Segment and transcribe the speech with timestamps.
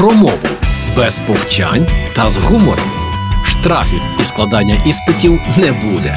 [0.00, 0.38] про мову
[0.96, 2.90] без повчань та з гумором.
[3.44, 6.16] Штрафів і складання іспитів не буде.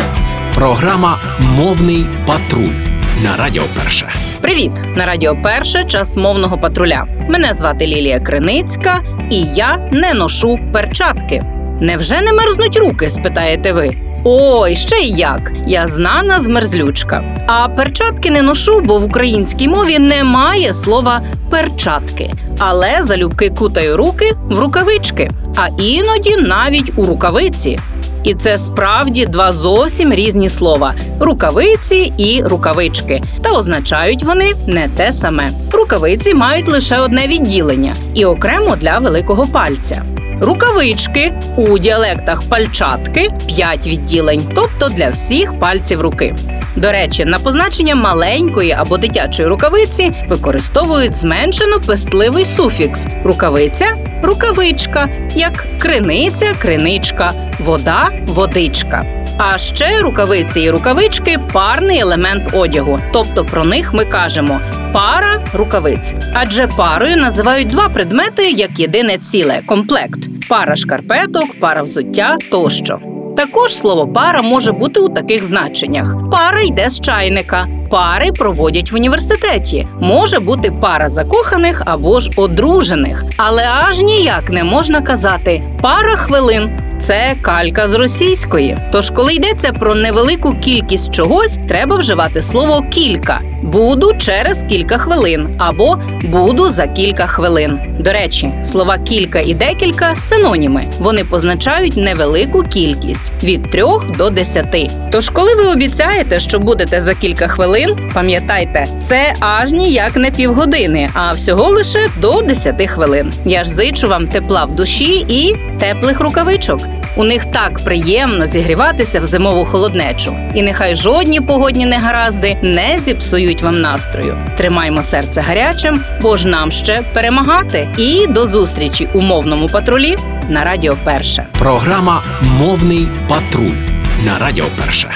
[0.55, 2.75] Програма Мовний патруль
[3.23, 4.13] на Радіо Перше.
[4.41, 4.71] Привіт!
[4.95, 7.05] На Радіо Перше час мовного патруля.
[7.29, 8.99] Мене звати Лілія Криницька,
[9.31, 11.41] і я не ношу перчатки.
[11.81, 13.09] Невже не мерзнуть руки?
[13.09, 13.89] спитаєте ви.
[14.25, 15.51] Ой, ще й як.
[15.67, 17.23] Я знана змерзлючка.
[17.47, 22.31] А перчатки не ношу, бо в українській мові немає слова перчатки.
[22.59, 27.79] Але залюбки кутаю руки в рукавички, а іноді навіть у рукавиці.
[28.23, 33.21] І це справді два зовсім різні слова: рукавиці і рукавички.
[33.41, 35.49] Та означають вони не те саме.
[35.71, 40.01] Рукавиці мають лише одне відділення і окремо для великого пальця.
[40.43, 46.35] Рукавички у діалектах пальчатки 5 відділень, тобто для всіх пальців руки.
[46.75, 53.85] До речі, на позначення маленької або дитячої рукавиці використовують зменшено пестливий суфікс рукавиця
[54.23, 59.05] рукавичка, як криниця, криничка, вода, водичка.
[59.37, 64.59] А ще рукавиці і рукавички парний елемент одягу, тобто про них ми кажемо
[64.93, 66.13] пара рукавиць.
[66.33, 72.99] Адже парою називають два предмети як єдине ціле комплект: пара шкарпеток, пара взуття тощо.
[73.37, 78.95] Також слово пара може бути у таких значеннях: пара йде з чайника, пари проводять в
[78.95, 79.87] університеті.
[80.01, 86.69] Може бути пара закоханих або ж одружених, але аж ніяк не можна казати пара хвилин.
[86.99, 88.77] Це калька з російської.
[88.91, 93.39] Тож, коли йдеться про невелику кількість чогось, треба вживати слово кілька.
[93.61, 97.79] Буду через кілька хвилин або буду за кілька хвилин.
[97.99, 100.85] До речі, слова кілька і декілька синоніми.
[100.99, 104.87] Вони позначають невелику кількість від трьох до десяти.
[105.11, 111.09] Тож, коли ви обіцяєте, що будете за кілька хвилин, пам'ятайте, це аж ніяк не півгодини,
[111.13, 113.33] а всього лише до десяти хвилин.
[113.45, 116.79] Я ж зичу вам тепла в душі і теплих рукавичок.
[117.15, 123.61] У них так приємно зігріватися в зимову холоднечу, і нехай жодні погодні негаразди не зіпсують
[123.61, 124.37] вам настрою.
[124.57, 127.87] Тримаймо серце гарячим, бо ж нам ще перемагати.
[127.97, 130.15] І до зустрічі у мовному патрулі
[130.49, 131.45] на Радіо Перше.
[131.59, 133.77] Програма Мовний патруль
[134.25, 135.15] на Радіо Перше.